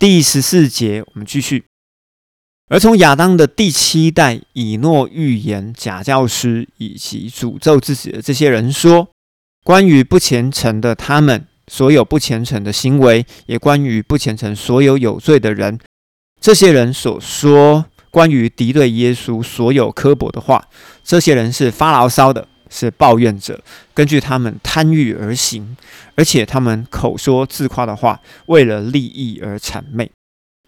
[0.00, 1.66] 第十四节，我们继续。
[2.70, 9.10] 而从亚当的第七代以诺预言假教师以及诅咒自己的这些人说，
[9.62, 15.78] 关于不虔诚的他们所有不虔诚的行为，也关于不虔诚所有有罪的人，
[16.40, 20.66] 这些人所说关于敌对耶稣所有刻薄的话，
[21.04, 23.62] 这些人是发牢骚的，是抱怨者，
[23.92, 25.76] 根据他们贪欲而行，
[26.14, 30.10] 而且他们口说自夸的话，为了利益而谄媚。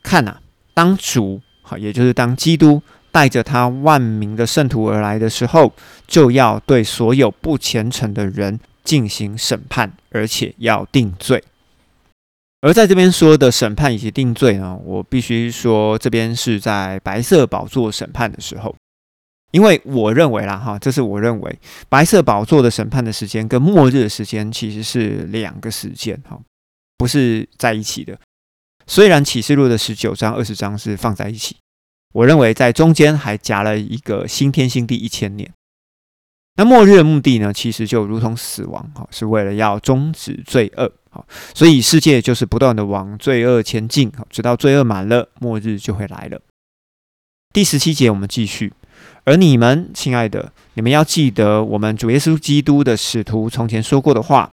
[0.02, 0.36] 看呐，
[0.74, 1.40] 当主。
[1.78, 5.72] 也就是当基督带着他万名的圣徒而来的时候，
[6.06, 11.42] 就要对所有不虔诚的人进行审判，而且要定罪。
[12.60, 18.76] 而在这边说的审判以及定罪呢，我必须说，这边是在白色宝座审判的时候，
[19.52, 26.40] 因为我认为啦，哈，这是我认为白色宝座的审判的时间跟末日的时间其实是两个时间，哈，
[26.98, 28.18] 不是在一起的。
[28.86, 31.56] 虽然启示录的十九章、二十章是放在一起。
[32.12, 35.50] 我认为在中间还夹了一个新天新地一千年。
[36.56, 37.50] 那末日的目的呢？
[37.50, 46.42] 其实就如同死亡，哈，是为了要终止罪恶，哈，所以世界就是不断的往罪恶前进，哈，直到罪恶满了，末日就会来了。
[47.54, 48.74] 第十七节我们继续，
[49.24, 54.50] 而你们，亲爱的，你们要记得我们主耶稣基督的使徒从前说过的话，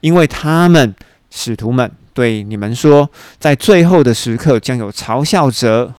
[0.00, 0.94] 因为他们
[1.30, 5.94] 使徒们对你们说，在最后的时刻将有嘲笑者。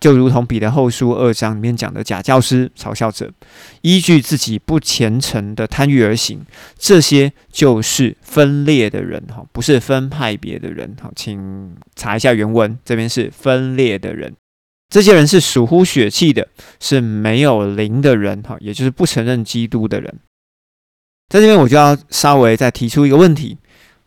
[0.00, 3.30] 就如同彼得后书二章里面讲的假教师、嘲笑者，
[3.80, 6.44] 依据自己不虔诚的贪欲而行，
[6.76, 14.34] 这些就是分裂的人哈，不是分派别的人哈，请查一下原文，这边是分裂的人，
[14.94, 16.46] 这些人是属乎血气的，
[16.78, 20.20] 是没有灵的人哈，也就是不承认基督的人。
[21.28, 23.58] 在这边我就要稍微再提出一个问题。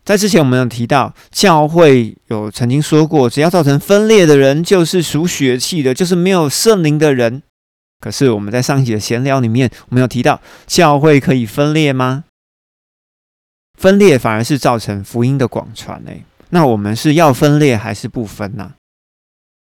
[0.02, 7.42] 在之前，我们有提到教会有曾经说过，只要造成分裂的人，就是属血气的，就是没有圣灵的人。
[8.00, 12.24] 可是我们在上一集的闲聊里面，我们有提到教会可以分裂吗？
[13.78, 16.24] 分裂反而是造成福音的广传诶。
[16.48, 18.72] 那我们是要分裂还是不分呢？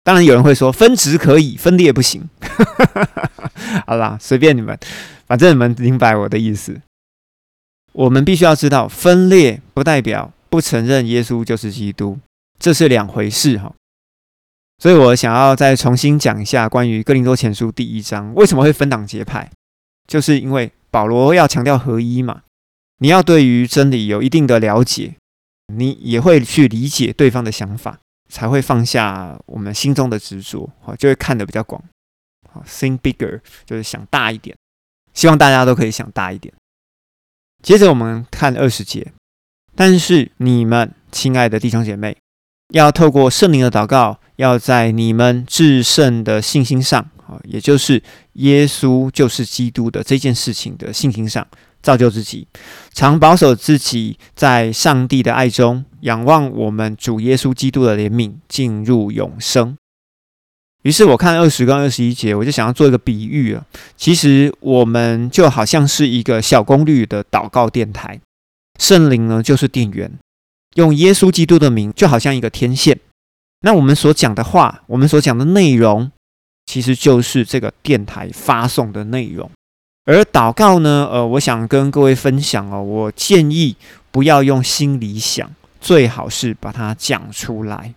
[0.05, 2.29] 当然有人会说分值可以，分裂不行。
[3.87, 4.79] 好啦，随便你们，
[5.27, 6.81] 反正你们明白我的意思。
[7.93, 12.19] 我们必须要知道，分裂不代表不承认耶稣就是基督，
[12.59, 13.73] 这是两回事哈。
[14.79, 19.51] 所以我想要再重新讲一下关于哥林多前书第一章为什么会分党结派，
[20.07, 22.43] 就是因为保罗要强调合一嘛。
[22.99, 25.15] 你要对于真理有一定的了解，
[25.73, 28.01] 你也会去理解对方的想法，
[28.31, 31.83] 才会放下我们心中的执着，好，就会看得比较广，
[32.51, 34.57] 好，think bigger，就是想大一点。
[35.13, 36.53] 希望大家都可以想大一点。
[37.63, 39.13] 接着我们看二十节，
[39.75, 42.17] 但是你们亲爱的弟兄姐妹，
[42.73, 48.03] 要透过圣灵的祷告，要在你们至圣的信心上，啊，也就是
[48.33, 51.47] 耶稣就是基督的这件事情的信心上，
[51.85, 52.49] 造就自己，
[52.95, 59.77] 常保守自己在上帝的爱中，仰望我们主耶稣基督的怜悯，进入永生。
[60.83, 63.65] 于是我看二十跟二十一节，我就想要做一个比喻啊。
[63.97, 68.19] 其实我们就好像是一个小功率的祷告电台，
[68.79, 70.11] 圣灵呢就是电源，
[70.77, 72.99] 用耶稣基督的名，就好像一个天线。
[73.61, 76.11] 那我们所讲的话，我们所讲的内容，
[76.65, 79.51] 其实就是这个电台发送的内容。
[80.07, 83.77] 而祷告呢，呃，我想跟各位分享哦，我建议
[84.11, 87.95] 不要用心里想，最好是把它讲出来。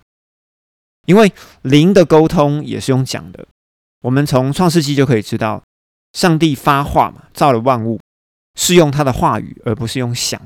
[1.06, 1.32] 因为
[1.62, 3.46] 灵的沟通也是用讲的，
[4.02, 5.62] 我们从创世纪就可以知道，
[6.14, 8.00] 上帝发话嘛，造了万物
[8.56, 10.42] 是用他的话语，而不是用想。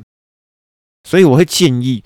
[1.07, 2.03] 所以我会建议，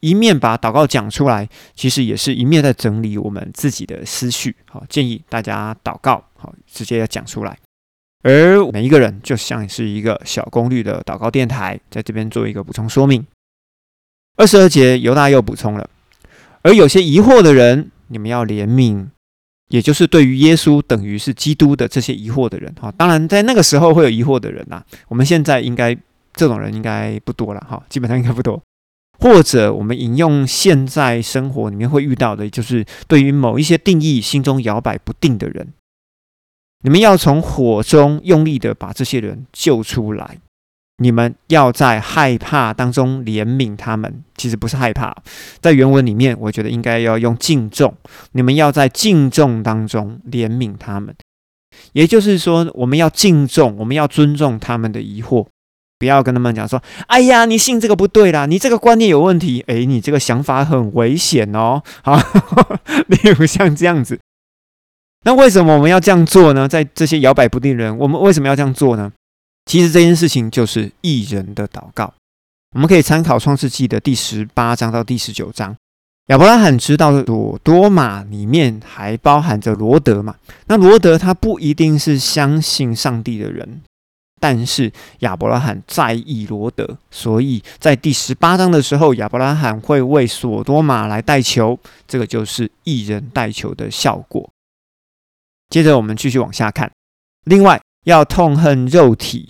[0.00, 4.56] 一面把祷告讲出来，其实也是一面在整理我们自己的思绪。
[4.70, 7.58] 好，建议大家祷告，好，直接要讲出来。
[8.22, 13.26] 而每一个人就像是一个小功率的祷告电台，在这边做一个补充说明。
[14.36, 15.88] 二十二节，犹大又补充了。
[16.62, 19.06] 而有些疑惑的人，你们要怜悯，
[19.68, 22.92] 也就是对于耶稣等于是基督的这些疑惑的人哈。
[22.92, 24.82] 当然，在那个时候会有疑惑的人呐。
[25.08, 25.96] 我们现在应该
[26.34, 28.62] 这种人应该不多了哈，基本上应该不多。
[29.18, 35.74] 或者我们引用现在生活里面会遇到的，就是对于某一些定义心中摇摆不定的人，
[36.82, 40.38] 你们要从火中用力的把这些人救出来。
[41.02, 45.16] 你们要在害怕当中怜悯他们，其实不是害怕，
[45.62, 47.94] 在原文里面，我觉得应该要用敬重。
[48.32, 51.14] 你们要在敬重当中怜悯他们，
[51.94, 55.46] 也就是说，我们要敬重，我们要尊重他们的疑惑，
[55.98, 61.82] 不要跟他们讲说：“哎呀，你信这个不对啦，你这个观念有问题，哎，你这个想法很危险哦。
[62.04, 62.20] ”好，
[63.06, 64.20] 例如像这样子。
[65.24, 66.66] 那为什么我们要这样做呢？
[66.66, 69.12] 在这些摇摆不定人，我们为什么要这样做呢？
[69.66, 72.12] 其实这件事情就是艺人的祷告。
[72.74, 75.76] 我们可以参考创世纪的第十八章到第十九章。
[76.28, 80.36] 亚伯拉罕知道索多玛里面还包含着罗德嘛？
[80.68, 83.82] 那罗德他不一定是相信上帝的人，
[84.40, 94.48] 但是亚伯拉罕在意罗德，所以在第十八章的时候，亚伯拉罕会为索多玛来代求，这个就是一人代求的效果。
[95.70, 96.90] 接着我们继续往下看，
[97.44, 99.48] 另外要痛恨肉体，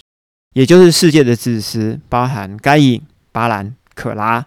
[0.54, 3.02] 也就是世界的子嗣，包含该隐、
[3.32, 4.46] 巴兰、可拉。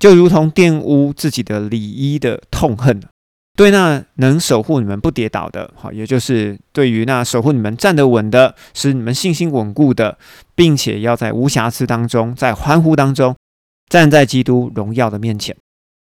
[0.00, 3.00] 就如同玷污自己的礼衣的痛恨，
[3.54, 10.18] 对那能守护你们不跌倒的，好，也就是对于那守护你们站得稳的，使你们信心稳固的，
[10.56, 13.36] 并且要在无瑕疵当中，在欢呼当中，
[13.88, 15.56] 站在基督荣耀的面前。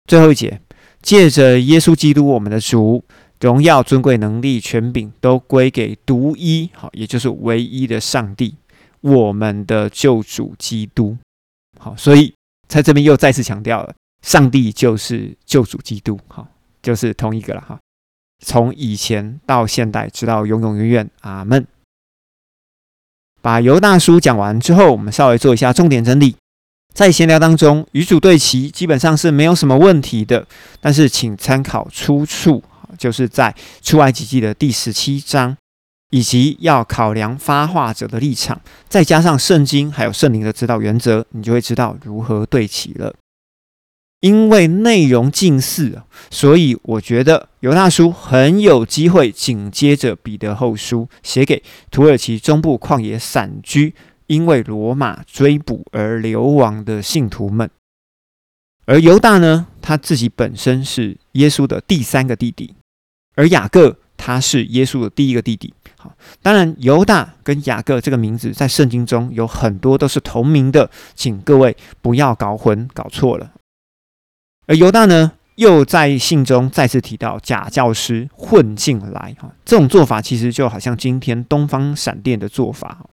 [0.05, 0.61] 最后一节，
[1.01, 3.03] 借着耶稣基督我们的主，
[3.39, 8.55] 荣耀、尊贵、能力、权柄都归给独一，好，也就是唯一的上帝，
[9.01, 11.17] 我们的救主基督。
[11.79, 12.33] 好，所以。
[12.67, 16.45] 在这边又再次强调了，上帝就是救主基督，好，
[16.81, 17.79] 就是同一个了，哈。
[18.45, 21.65] 从以前到现代，直到永永远远，阿门。
[23.41, 26.35] 把犹大书讲完之后，我们稍微做一下重点整理。
[26.93, 30.45] 在闲聊当中，与主对齐基本上是没有什么问题的，
[30.81, 32.61] 但是请参考出处，
[32.97, 35.55] 就是在出埃及记的第十七章。
[36.11, 43.13] 以及要考量发话者的立场，再加上圣经还有圣灵的指导原则，你就会知道如何对齐了。
[44.21, 46.01] 因为内容近似，
[46.31, 51.61] 所以我觉得犹大书很有机会紧接着彼得后书，写给
[51.91, 53.93] 土耳其中部旷野散居，
[54.27, 57.69] 因为罗马追捕而流亡的信徒们。
[58.85, 62.73] 而犹大呢，他自己本身是耶稣的第三个弟弟，
[63.37, 65.73] 而雅各他是耶稣的第一个弟弟。
[65.95, 66.11] 好，
[66.41, 73.51] 当然，犹大跟雅各这个名字在圣经中有很多都是同名的，请各位不要搞混、搞错了。
[74.65, 83.05] 而犹大呢，又在信中再次提到假教师混进来，哈，这种做法其实就好像今天东方闪电的做法，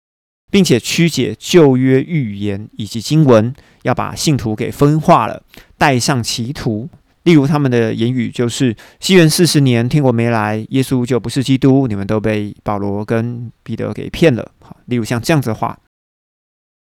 [0.50, 3.54] 并且曲解旧约预言以及经文，
[3.84, 5.44] 要把信徒给分化了，
[5.78, 6.90] 带上歧途。
[7.24, 15.78] 例如，他们的言语就是“西元四十年，天国没来，耶稣就不是基督，你们都被保罗跟彼得给骗了。”好，例如像这样子的话。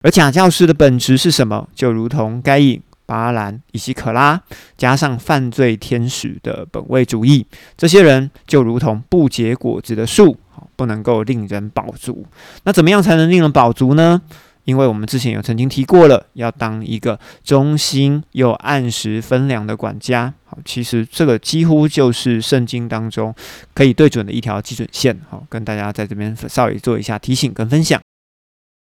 [0.04, 1.66] 而假教师的本质是什么？
[1.74, 4.40] 就如同该隐、巴兰以及可拉，
[4.76, 7.46] 加上犯罪天使的本位主义，
[7.76, 10.36] 这些人就如同不结果子的树，
[10.76, 12.26] 不能够令人饱足。
[12.64, 14.20] 那怎么样才能令人饱足呢？
[14.66, 20.34] 因为我们之前有曾经提过了，要当一个忠心又按时分粮的管家。
[20.44, 23.34] 好，其实这个几乎就是圣经当中
[23.72, 25.18] 可以对准的一条基准线。
[25.30, 28.00] 好，跟大家在这边稍微做一下提醒跟分享。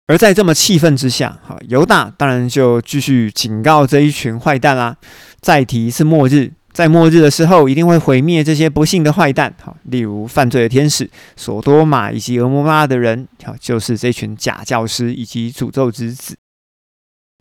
[0.09, 4.97] 而在这么气愤之下，好，犹大当然就继续警告这一群坏蛋啦。
[5.41, 6.53] 再提是末日。
[6.73, 16.37] 在末日的时候，一定会毁灭这些不幸的坏蛋，好，例如犯罪的天使、索多玛以及俄摩拉的人，好，就是这群假教师以及诅咒之子。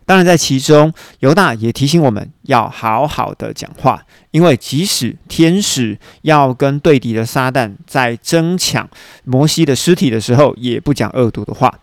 [0.04, 8.90] 当然，在其中，犹大也提醒我们要好好的讲话，因为即使天使要跟对敌的撒旦在争抢
[9.24, 11.78] 摩西的尸体的时候，也不讲恶毒的话。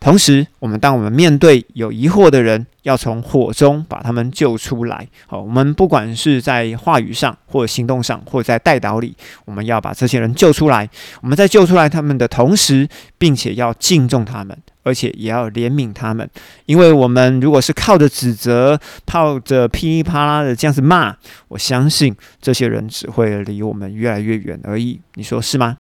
[0.00, 5.06] 同时，我们当我们面对有疑惑的人，要从火中把他们救出来。
[5.26, 9.14] 好，我们不管是在话语上，或行动上，或者在带导里，
[9.44, 10.88] 我们要把这些人救出来。
[11.20, 12.88] 我们在救出来他们的同时，
[13.18, 16.26] 并且要敬重他们，而且也要怜悯他们。
[16.64, 21.14] 因为我们如果是靠着指责、靠着噼里啪啦的这样子骂，
[21.48, 24.98] 我相信这些人只会离我们越来越远而已。
[25.16, 25.76] 你说是吗？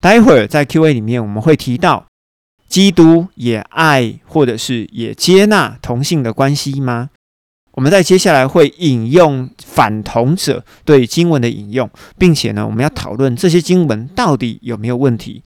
[0.00, 2.06] 待会儿在 Q&A 里面我们会提到。
[2.70, 7.10] 基督也爱或者是也接纳同性的关系吗？
[7.72, 15.42] 我们在接下来会引用反同者对经文的引用，并且呢，我们要讨论这些经文到底有没有问题，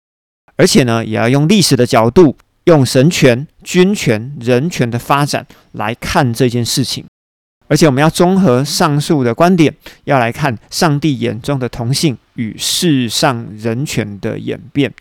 [0.55, 7.05] 而且呢，也要用历史的角度，用神权、君权、人权的发展来看这件事情，
[7.67, 9.75] 而且我们要综合上述的观点，
[10.05, 14.91] 要来看上帝眼中的同性与世上人权的演变。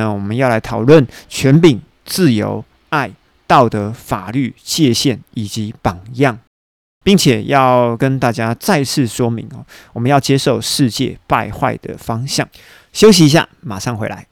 [0.00, 3.10] 那我们要来讨论权柄、自由、爱、
[3.46, 6.38] 道德、法律界限以及榜样，
[7.04, 12.48] 并且要跟大家再次说明哦，我们要接受世界败坏的方向。
[12.92, 14.26] 休息一下，马上回来。